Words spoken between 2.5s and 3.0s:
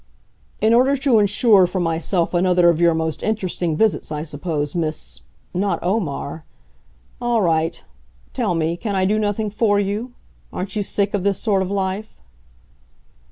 of your